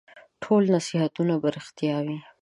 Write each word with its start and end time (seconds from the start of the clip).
ټول 0.43 0.61
نصیحتونه 0.75 1.33
به 1.41 1.49
رېښتیا 1.55 1.97
وي؟ 2.05 2.17